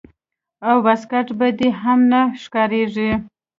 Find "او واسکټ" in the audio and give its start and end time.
0.67-1.27